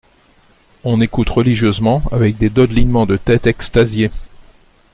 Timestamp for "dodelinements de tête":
2.49-3.45